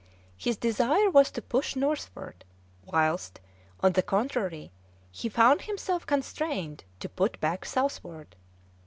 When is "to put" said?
7.01-7.39